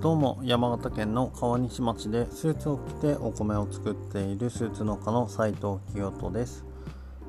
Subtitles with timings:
[0.00, 6.64] どうも山形県の川西町でスーツを着てお米を作っているスーツ農家の斉藤清人です。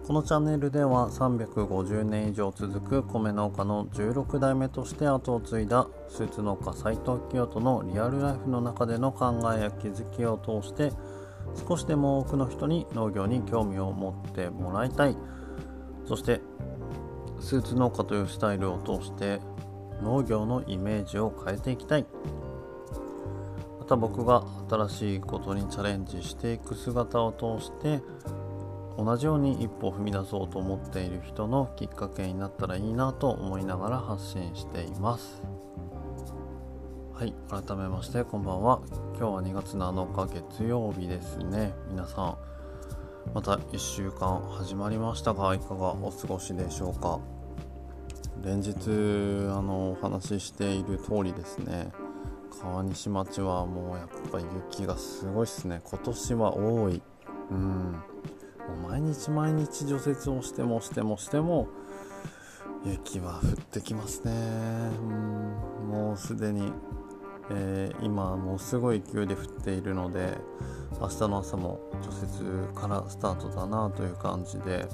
[0.05, 10.91] このチャンネルでは350年以上続く米農家の16代目として後を継いだスーツ農家斉藤清人のリアルライフの中での考えや気づきを通して
[11.67, 15.17] 少しでも多くの人に農業に興味を持ってもらいたい。
[16.05, 16.39] そして
[17.39, 19.39] スーツ農家というスタイルを通して
[20.03, 22.05] 農業のイメージを変えていきたい。
[23.89, 28.01] た僕が新しいことにチャレンジしていく姿を通して
[28.97, 35.41] 同じように一歩踏み出そうと思っている人のきっかけになったらいいなと思いながら発信しています。
[37.13, 38.81] はい改めましてこんばんは。
[39.17, 41.73] 今日は2月7日月曜日ですね。
[41.89, 42.37] 皆さん
[43.33, 47.19] また1週間始まりましたがいかがお過ごしでしょうか？
[48.43, 48.75] 連日
[49.49, 51.91] あのお話ししている通りですね。
[52.61, 55.81] 川西町はもうやっぱ雪がすごいですね。
[55.83, 57.01] 今年は多い。
[57.51, 57.95] うん。
[58.87, 61.67] 毎日毎日除雪をしてもしてもしても
[62.85, 64.31] 雪は降ってきますね。
[65.01, 65.89] うん。
[65.89, 66.71] もうすでに、
[67.49, 70.37] えー、今もうすごい勢いで降っているので
[70.99, 74.87] 明日の朝も除雪からスタートだなという感じで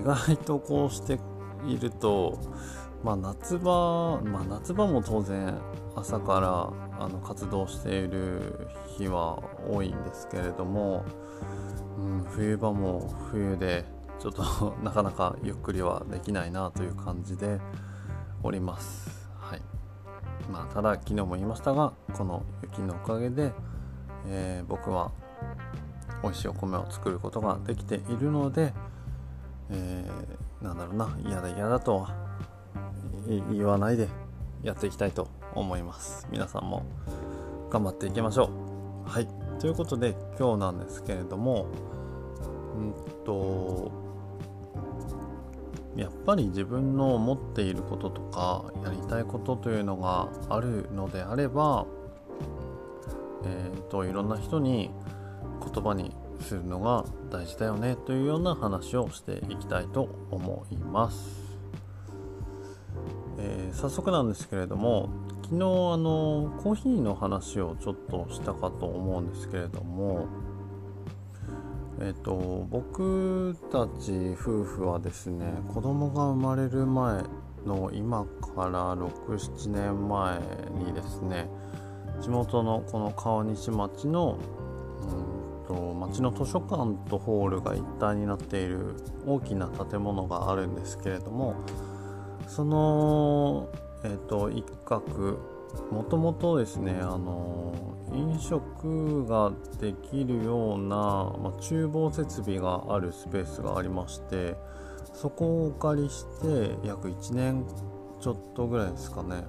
[0.00, 1.20] 意外とこうして
[1.66, 2.38] いると、
[3.04, 5.54] まあ、夏場、まあ、夏場も当然
[5.98, 11.04] 朝からあの活動している日は多いんですけれども、
[11.98, 13.84] うん、冬場も冬で
[14.20, 17.60] ちょっと なかなかゆっくりはできないなという感じで
[18.42, 19.28] おります。
[19.38, 19.62] はい
[20.50, 23.52] まあ、ただ昨日も言いましたがこの雪のおかげで、
[24.26, 25.10] えー、僕は
[26.22, 28.72] 美味しいお米を作ることができているので、
[29.70, 32.14] えー、なんだろうな嫌だ嫌だとは
[33.26, 34.08] 言わないで
[34.62, 36.26] やっていきたいと思います。
[36.30, 36.84] 皆さんも
[37.70, 38.50] 頑張っていきましょ
[39.06, 39.08] う。
[39.08, 39.28] はい。
[39.60, 41.66] ということで今日なんですけれども
[42.76, 43.90] うんと
[45.96, 51.86] やっぱり自分の思っていることとかやりたいことというのがあるのであれば
[53.44, 54.90] えー、といろんな人に
[55.74, 61.47] 言葉にするのが大事だよねというような話をしていきたいと思います、
[63.48, 65.08] えー、早速なんですけれども
[65.44, 65.58] 昨日あ
[65.96, 70.26] のコーヒーの話をちょっとしたかと思うんですけれども
[72.00, 77.22] えっ、ー、と僕たち夫婦はですね子供が生まれる前
[77.64, 80.38] の今から67年前
[80.84, 81.48] にですね
[82.20, 84.38] 地元のこの川西町の、
[85.22, 85.38] うん
[85.68, 88.94] と町の図書館とホールが一体になっている
[89.26, 91.54] 大きな建物があるんですけれども
[92.48, 93.68] その、
[94.02, 95.38] えーと、一角
[95.92, 97.74] もともとですねあの
[98.12, 100.96] 飲食ができるような、
[101.38, 104.56] ま、厨房設備があるスペースがありまして
[105.12, 107.64] そこをお借りして約1年
[108.20, 109.44] ちょっとぐらいですかね。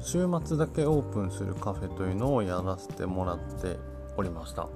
[0.00, 3.78] 週末だけオープンするカフェというのをやらせてもらって
[4.16, 4.68] おりました、は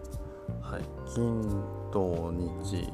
[0.79, 1.43] い、金
[1.93, 2.89] 土日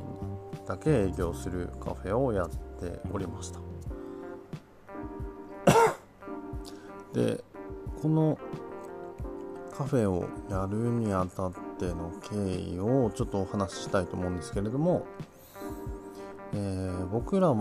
[0.66, 3.73] だけ営業するカフェをやっておりました。
[7.14, 7.42] で
[8.02, 8.38] この
[9.76, 15.06] カフェをやるにあたっての経緯をちょっとお話ししたいと思うんですけれども、
[16.52, 17.54] えー、僕らは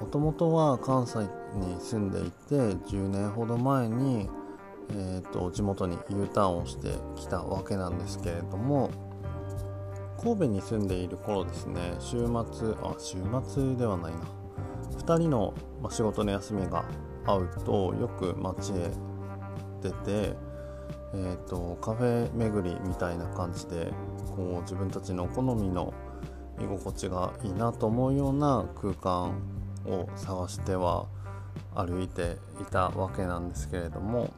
[0.00, 1.18] もともとは関西
[1.54, 2.54] に住んでいて
[2.88, 4.28] 10年ほど前に
[4.90, 8.90] えーと、地元に U ターンをしてきたわけなんですけれども
[10.22, 14.20] 神戸に住んでいる頃ですね週末あ週末ではないな。
[14.98, 15.52] 2人の、
[15.90, 16.84] 仕事の休みが
[17.26, 18.90] 合うとよく街へ
[19.82, 20.34] 出て、
[21.14, 23.92] えーと、カフェ巡りみたいな感じで
[24.36, 25.92] こう自分たちの好みの
[26.60, 29.40] 居心地がいいなと思うような空間
[29.86, 31.06] を探しては
[31.74, 34.32] 歩いていたわけなんですけれども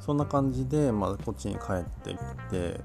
[0.00, 2.18] そんな感じで、まあ、こっちに帰ってき
[2.50, 2.80] て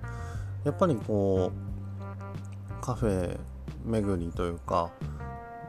[0.63, 3.37] やっぱりこうカフェ
[3.85, 4.91] 巡りというか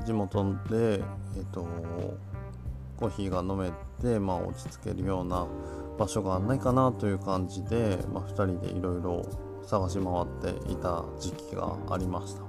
[0.04, 1.02] 地元で、
[1.36, 1.66] えっと、
[3.00, 5.46] コーヒーが飲めて、まあ、落ち着けるような
[5.98, 9.26] 場所がないかなという感じで、まあ、2人でいろいろ
[9.62, 12.42] 探し回っていた時期がありました。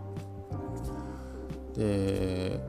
[1.74, 2.59] で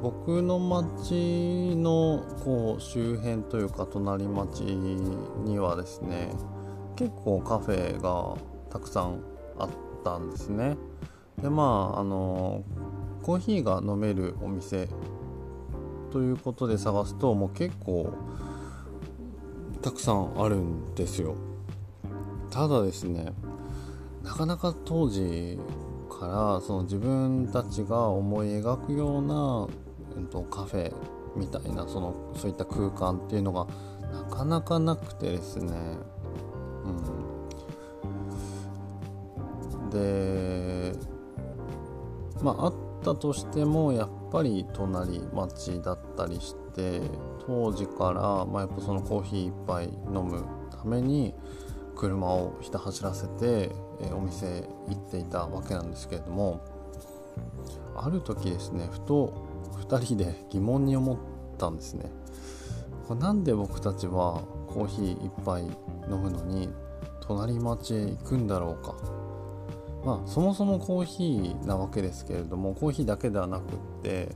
[0.00, 6.32] 僕の町のこう周辺というか隣町にはですね
[6.96, 8.36] 結構カフェが
[8.70, 9.20] たくさん
[9.58, 9.68] あっ
[10.04, 10.76] たんですね。
[11.42, 12.62] でまああの
[13.22, 14.88] コーヒーが飲めるお店
[16.10, 18.12] ということで探すともう結構
[19.82, 21.36] たくさんあるんですよ。
[22.50, 23.32] ただですね
[24.22, 25.58] なかなか当時
[26.08, 29.68] からその自分たちが思い描くような、
[30.18, 30.92] えっと、カフェ
[31.36, 33.66] みたいなそのそういった空間っていうのが
[34.12, 35.72] なかなかなくてですね。
[36.84, 36.88] う
[39.86, 39.90] ん。
[39.90, 40.92] で
[42.42, 47.02] まああったとしてもやっぱり隣町だったりして
[47.46, 49.84] 当時から、まあ、やっぱそのコーヒー一杯
[50.14, 51.34] 飲むために
[51.96, 56.62] 車をひた走らせて、えお店行っていたわけなんですけれども
[57.94, 59.34] ある時ですねふと
[59.86, 61.18] 2人で疑問に思っ
[61.58, 62.10] たんですね。
[63.06, 65.62] これなんで僕たちはコーヒー1杯
[66.08, 66.70] 飲むのに
[67.20, 68.94] 隣町へ行くんだろうか。
[70.04, 74.34] まあそもそもコーヒーなわけですけれどもコーヒーだけではなくって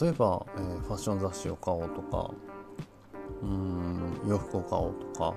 [0.00, 2.30] 例えば、えー、ファッション雑誌を買おうとか
[3.42, 5.34] うん洋服を買おうとか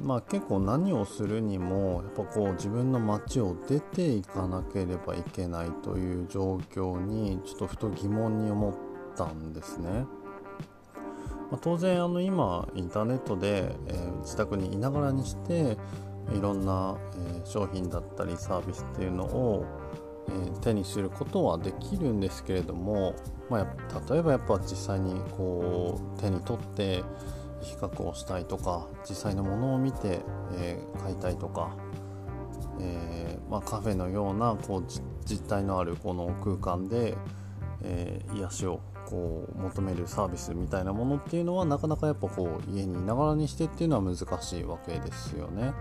[0.00, 8.74] まあ結構何をするにもやっぱこう自分の街を出ていかなければいけないという状況にちょっとふと疑問に思っ
[9.16, 10.06] たんですね。
[11.50, 15.76] まあ、当然あの今インターネットで、えー、自宅にいながらにして
[16.32, 19.64] いろんな、え、商品だったりサービスっていうのを、
[20.28, 23.14] え、手にすることはできるんですけれども、
[23.50, 27.02] まあ、例えばやっぱ実際にこう手に取って
[27.60, 30.20] 比較をしたいとか実際のものを見て、
[30.56, 31.76] え、買いたいとか、
[32.80, 34.84] えー、まあ、カフェのようなこう
[35.24, 37.16] 実体のあるこの空間で、
[37.82, 45.72] えー、癒しをこう求めるサービスみたいなものっていうのはなかなかやっぱこう家にいながらにしてっていうのは難しいわけですよね。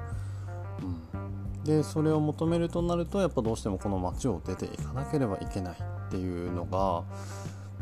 [0.81, 1.17] う
[1.59, 7.03] ん、でそれを求めるとなるとやっぱどうしてもこの街を出ていかなければいけないっていうのが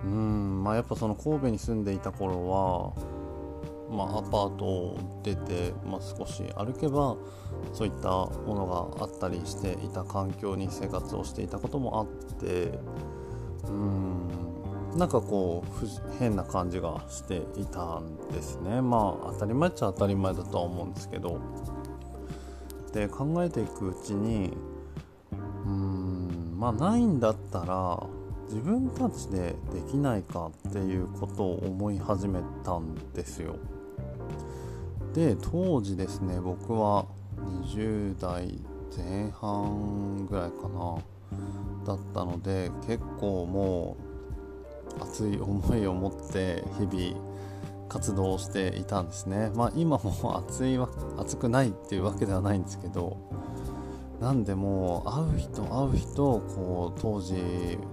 [0.03, 3.21] うんまあやっぱその神戸に住んでいた頃は
[3.91, 7.17] まあ、アパートを出て、まあ、少し歩けば
[7.73, 8.65] そういったもの
[8.97, 12.79] があったりしていた環境に生活をしていたこともあって
[13.65, 14.29] うん
[14.97, 18.81] なんかこう変な感じがしていたんですね。
[18.81, 21.39] まあ当たり前っちゃ当たり前だとは思うんですけど。
[22.93, 24.53] で考えていくうちに
[25.31, 28.01] うーんまあないんだったら
[28.49, 33.55] 自分たちでできないかっていうことを思い始めたんですよ。
[35.13, 37.05] で当時ですね僕は
[37.65, 38.59] 20代
[38.95, 40.97] 前半ぐらいかな
[41.85, 43.97] だったので結構も
[44.99, 47.30] う熱い思いを持って日々
[47.91, 50.79] 活動をしていたんですねまあ今も熱い
[51.17, 53.17] 熱くないっていうわけではないんですけど
[54.21, 57.33] なんでもう会う人会う人こう当時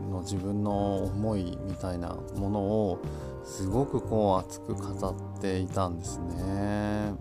[0.08, 2.98] の自分の思いみたいなものを
[3.42, 7.14] すごくこう熱く語っていたんですね。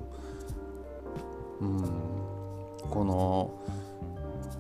[1.61, 1.83] うん、
[2.91, 3.51] この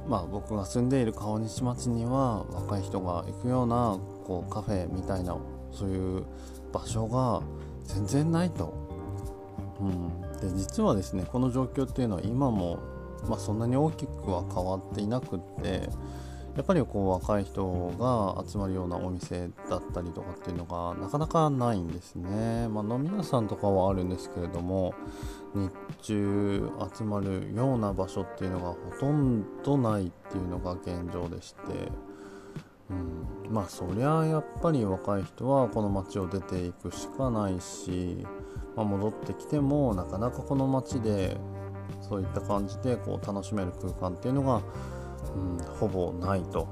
[0.07, 5.37] まあ僕が住んでいる川西町には若い人が行くようなこうカフェみたいな
[5.71, 6.23] そういう
[6.71, 7.41] 場所が
[7.87, 8.73] 全然ないと。
[9.79, 12.79] うん、で実はですねこの状況っていうのは今も、
[13.27, 15.89] まあ、そんなに大きくは変わっていなくって
[16.55, 24.95] やっぱりこう若い人が集まるようなお店だったりとかっていうのがなかなかないんですね、まあ、飲み屋さんとかはあるんですけれども
[25.53, 25.71] 日
[26.01, 31.61] 中集まるような場所っていうのがほとんどないっていうのが現状でして、
[32.89, 38.25] うん、まあそりゃやっぱり若い人はこの街を出ていくしかないし、
[38.75, 41.37] まあ、戻ってきてもなかなかこの街で
[42.01, 44.61] そういった感じでこう楽しめる空間っていうのが
[45.35, 46.67] うん、ほぼないと、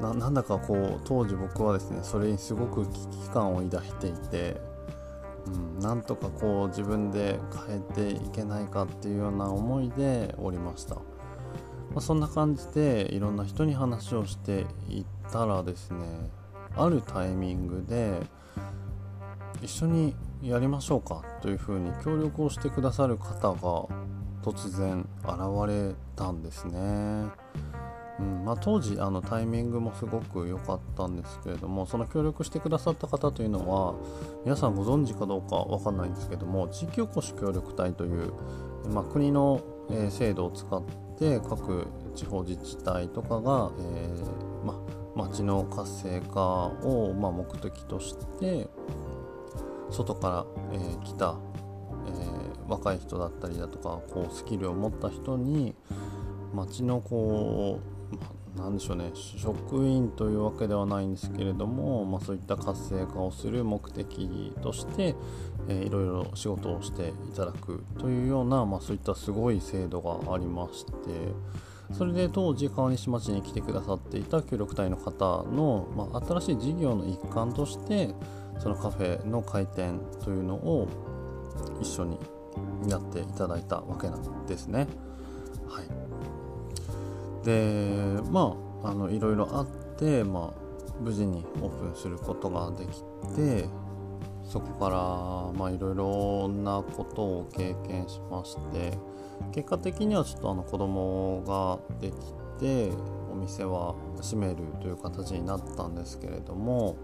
[0.00, 4.60] うん、なんだかこう当時僕はですねそれにすごく危機感を抱いていて、
[5.46, 10.96] うん、なんとかこう自分で変えていけないかっていうような思いでおりました、
[11.90, 15.98] まあ、そんな感じでいろんな人に話をしていったらですね
[16.76, 18.20] あるタイミングで
[19.62, 23.86] 一緒にやりましょうかというふうに協力をしてくださる方が
[24.42, 25.32] 突然現
[25.66, 27.26] れたんですね。
[28.18, 33.94] うんまあ、当時あのタイミングもすごく良かったんですけれどもその協力してくださった方というのは
[34.44, 38.32] 皆さんご存知かどうか分かんないんですけども地域おこし協力隊という、
[38.88, 40.82] まあ、国の、え制度を使っ
[41.18, 44.80] て各地方自治体とかが、えー、ま、
[45.14, 48.68] 町の活性化を、ま目的として
[49.90, 51.36] 外から、えー、来た
[52.06, 55.74] えー、若い人だったりだとかこうスキルを持った人に
[56.54, 57.80] 町のこ
[58.12, 58.20] う、ま
[58.56, 65.14] 何でしょうね職員というわけではないんですけれども、まあ、そういった活性化をする目的として、
[65.68, 70.92] えー、いろいろ仕事をしていただくというような、まあ、そういったすごい制度がありまして
[71.92, 78.10] それで当時川西町に来てくださっていた協力隊の方の、まあ、新しい事業の一環として
[78.58, 80.88] そのカフェの開店というのを
[81.80, 82.18] 一緒に
[82.88, 84.86] やっていただいたわけなんですね。
[85.68, 85.88] はい、
[87.46, 93.02] でまああのいろいろあって、まあ、無事にオープンすることができ
[93.36, 93.68] て
[94.44, 98.98] そこからまあいろいろなことを経験しまして
[99.52, 102.14] 結果的にはちょっとあの子供ができ
[102.60, 102.90] て
[103.32, 106.96] お店は閉めるという形になったんですけれども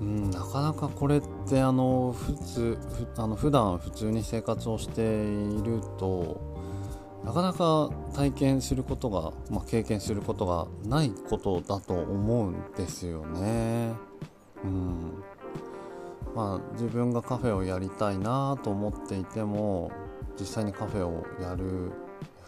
[0.00, 2.78] うん、なかなかこれってあの普通
[3.14, 6.55] ふあの普段普通に生活をしていると
[7.26, 13.94] なかなか体験することが、まあ、経験することがないことだと思うんですよね。
[14.62, 15.24] うん
[16.36, 19.90] まあ、自分がカフェをやりたいなと思っていても
[20.38, 21.90] 実際にカフェをやる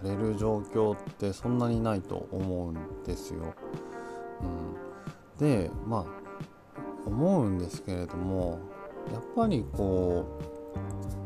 [0.05, 3.55] やれる状況ってそんなにないと思うんですよ。
[5.41, 8.61] うん、でまあ思うんですけれども
[9.13, 10.25] やっぱりこ
[11.17, 11.18] う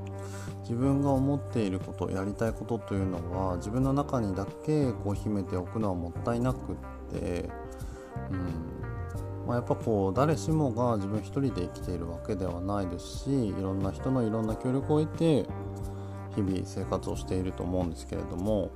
[0.63, 6.77] 自分が思っていることやりたいことというのは自分の中にだけこう秘めておくのはもったいなくっ
[7.13, 7.49] て、
[8.31, 8.83] うん。
[9.47, 15.47] まあ、やっぱこう誰しもが自分一人で生きているわけではないですしいろんな人のいろんな協力を得て
[16.37, 18.71] 日々生活をしていると思うんですけれども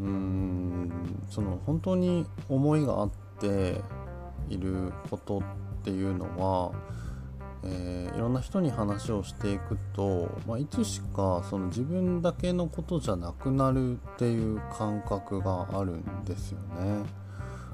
[0.00, 0.90] うん。
[1.30, 3.80] その本当に思いがあって
[4.48, 5.42] いることっ
[5.82, 6.72] ていうのは、
[7.64, 17.04] えー、いろんな人に話をしていくと、まあ、いつしかその自分だけのことじゃなくなるっていう感覚があるんですよね。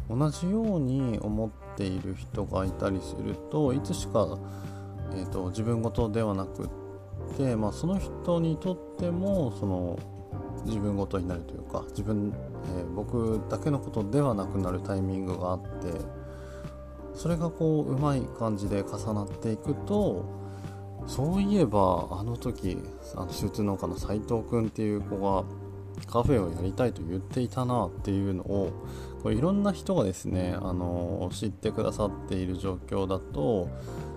[0.09, 4.39] 同じように思っている人がいたりするといつしか、
[5.13, 6.69] えーと、自分事ではなくっ
[7.37, 9.99] て、まあ、その人にとってもその
[10.65, 12.33] 自分事になるというか自分、
[12.79, 15.93] えー、僕だけのことではなくなるタイミングがあって
[17.15, 20.25] それがこううまい感じで重なっていくと
[21.07, 22.79] そういえばあの時
[23.17, 25.45] あのスーツ農家の斉藤君っていう子が
[26.07, 28.73] カフェをやりたいと言っていたなっていうのを
[29.23, 33.69] これいろんな人がですねあの知ってくださっている状況だと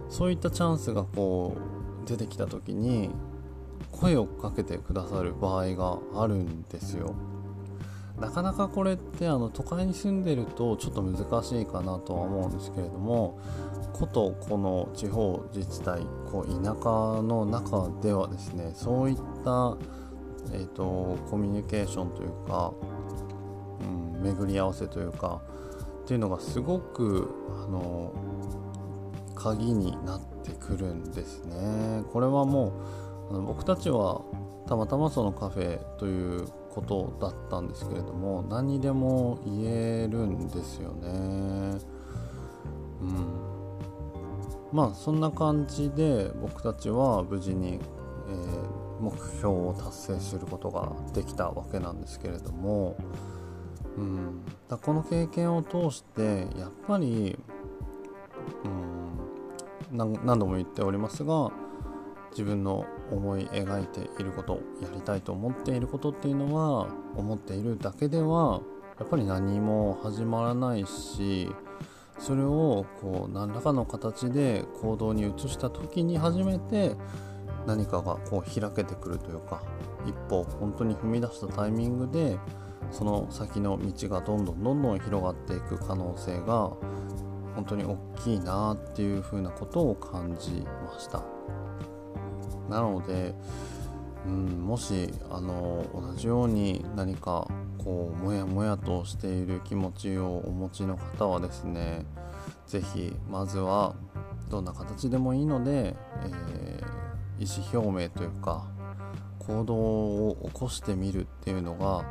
[0.10, 1.56] そういったチャンスがこ
[2.06, 3.10] う出てきた時に
[3.92, 7.16] 声をかけてくださる場合があるんですよ。
[8.20, 13.38] なかなかこれってあの都会に住んでるとちょっと難しいかなとは思うんですけれども
[13.94, 19.78] ことこの地方自治体こう田舎の中ではですねそういった、
[20.54, 22.74] えーと、コミュニケーションというか、
[23.82, 25.42] うん、巡り合わせというか
[26.04, 27.34] っていうのがすごく
[27.66, 28.14] あの
[29.34, 32.04] 鍵になってくるんですね。
[32.12, 32.74] これはも
[33.32, 34.22] うあの僕たちは
[34.68, 41.80] たまたまそのカフェということだったんですけれども何でも言えるんですよね。
[43.02, 43.26] うん、
[44.74, 52.98] まあそんな感じで僕たちは無事に、えー、目標を達成することができたわけなんですけれども、
[53.98, 57.38] うん、だこの経験を通してやっぱり、
[59.92, 61.52] うん、何度も言っておりますが
[62.32, 68.62] 自分の思い描いていることやりたいと思っていることっていうのは思っているだけでは
[69.00, 71.50] やっぱり何も始まらないし
[72.20, 76.96] それをこう何らかの形で行動に移した時に初めて
[77.68, 79.62] 何かがこう開けてくるというか
[80.06, 82.38] 一歩本当に踏み出したタイミングで
[82.92, 86.72] その先の道がどんどんどんどん広がっていく可能性が
[87.56, 91.35] 本当に大きいなっていうふうなことを感じました。
[92.70, 93.34] なので、
[94.26, 102.06] うん、もしあの同じように何かこうモヤモヤとしている気持ちをお持ちの方はですね
[102.68, 103.96] 是非まずは
[104.50, 108.66] どんな形でもいいので、えー、意思表明というか
[109.40, 112.04] 行動を起こしてみるっていうのが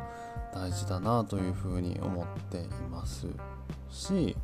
[0.54, 3.26] 大事だなというふうに思っています
[3.90, 4.36] し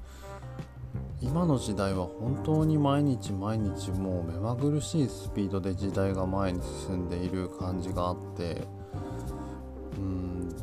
[1.23, 8.62] 今の時代は本当に毎日毎日もう目まぐるしいスピードで時代が前に進んでいる感じがあって
[9.99, 10.57] うん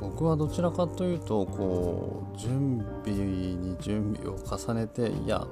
[0.00, 5.44] 僕はどちらかというとこう準備に準備を重ねていや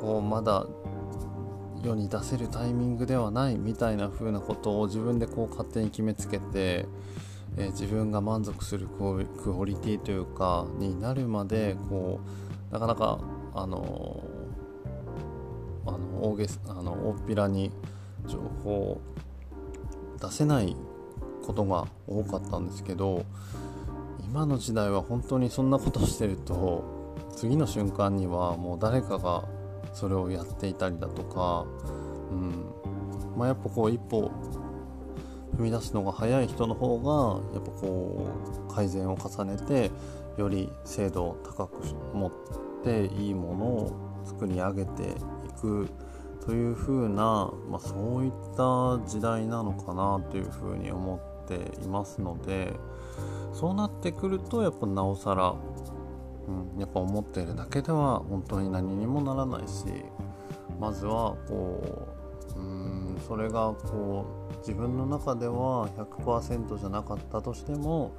[0.00, 0.66] こうまだ
[1.84, 6.86] 世に出せるタイミングではないみたいな風なことを自分でこう勝手に決めつけて、
[7.56, 9.06] えー、自分が満足するク
[9.56, 12.18] オリティというかになるまでこ
[12.70, 13.20] うなかなか
[13.62, 14.22] あの
[15.86, 17.70] あの大げあの大っぴらに
[18.26, 19.00] 情報を
[20.20, 20.76] 出せない
[21.44, 23.24] ことが多かったんですけど
[24.24, 26.84] 今の時代は本当にそんなことしてると
[27.34, 29.44] 次の瞬間にはもう誰かが
[29.92, 31.64] それをやっていたりだとか、
[32.30, 32.64] うん。
[33.36, 34.30] まあ、やっぱこう一歩
[35.56, 38.28] 踏み出すのが早い人の方がやっぱこ
[38.68, 39.90] う改善を重ねて
[40.36, 42.30] より精度を高く持
[42.80, 45.14] っていいものを作り上げてい
[45.60, 45.88] く
[46.44, 52.72] というふうな、まあ、そういった時代なのかなというふうに思っていますので
[53.52, 55.54] そうなってくるとやっぱなおさら、
[56.46, 59.84] うん、やっぱ思っているだけでは本当に何にもならないし
[60.78, 62.08] まずはこ
[62.56, 68.16] ううんそれがこう自分の中では100%じゃなかったとしても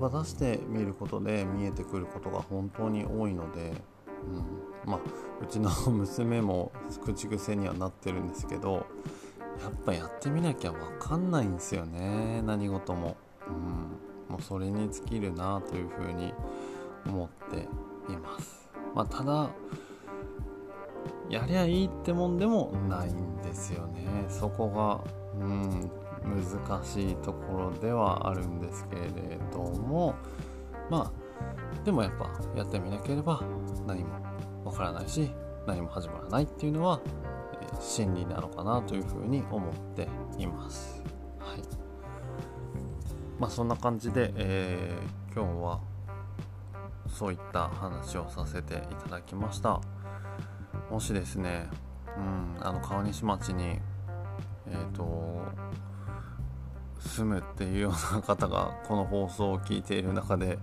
[0.00, 3.72] 出してみることで見えてくることが本当に多いので、
[4.24, 5.00] うん、まあ
[5.42, 6.72] うちの娘も
[7.04, 8.86] 口癖にはなってるんですけど
[9.62, 16.32] やっぱやってみなきゃ分かんないんですよね何事も、うん、もうそれに尽きるなというふうに
[17.06, 17.68] 思って
[18.12, 18.68] います。
[18.94, 19.50] まあ、ただ
[21.28, 24.24] やりゃいいってもんでもないんですよね。
[24.28, 25.00] そこが
[25.38, 25.90] うん
[26.24, 30.14] 難しいところではあるんですけれども
[30.90, 31.19] まあ
[31.84, 33.42] でもやっぱやってみなければ
[33.86, 34.10] 何も
[34.64, 35.30] わからないし
[35.66, 37.00] 何も始まらないっていうのは、
[37.62, 40.08] えー、真理なのかなというふうに思って
[40.38, 41.02] います。
[41.38, 41.62] はい
[43.38, 45.80] まあ、そんな感じで、えー、今日は
[47.08, 49.80] そういった話をさせていただきました。
[50.90, 51.68] もしですね、
[52.16, 53.80] うん、あの川西町に
[54.72, 55.42] えーと、
[57.00, 60.58] 住むっていうような方がこの放送を聞いている中で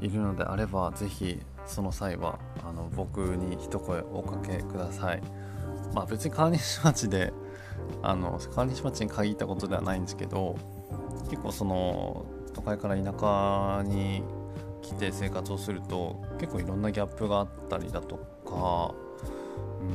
[0.00, 5.22] いるのであれば是非その際はあの僕に一声おかけください。
[5.94, 7.32] まあ別に川西町で
[8.02, 10.56] あの川西町に限ったことではないんですけど
[11.30, 14.22] 結構その都会から田舎に
[14.82, 18.94] 来て生活をすると結構いろんなギャップがあったりだとか
[19.80, 19.93] う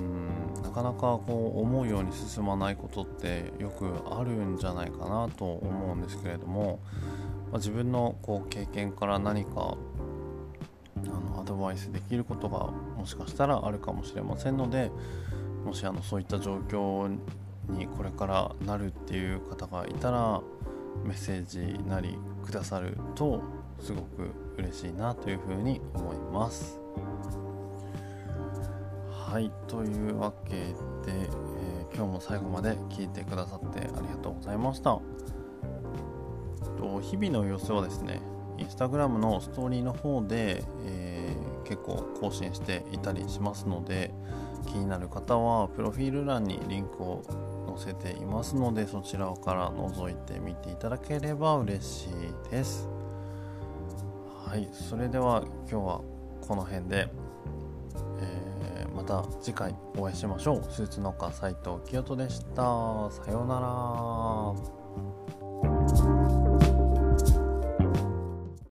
[0.80, 6.80] かなかこう思うように進まないことってよくあるんじゃないかなと思うんですけれども、
[7.52, 9.76] まあ、自分のこう経験から何か
[10.98, 14.90] あのアドバイスできることがもしかしたらあるかもしれませんので
[15.66, 17.10] もしあのそういった状況
[17.68, 20.42] にこれからなるっていう方がいたら
[21.04, 23.44] メッセージなりくださると
[23.82, 26.79] すごく嬉しいなというふうに思います。
[29.30, 30.66] はいというわけで、
[31.08, 35.00] えー、今日も最後まで聞いてくださってありがとうございました。
[36.80, 38.22] と日々の様子はですね
[38.58, 44.10] インスタグラムのストーリーの方で、えー、結構更新していたりしますので
[44.66, 47.22] 気になる方はプロフィール欄にリンクを
[47.78, 52.90] 載せていますのでそちらから覗いてみていただければ嬉しいです。
[54.44, 56.02] はいそれでは今日は
[56.48, 57.29] この辺で。
[59.10, 60.64] た次回お会いしましょう。
[60.72, 62.62] スーツ農家斉藤清人でした。
[63.10, 63.60] さような
[66.06, 66.19] ら。